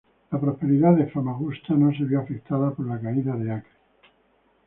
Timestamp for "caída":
2.99-3.35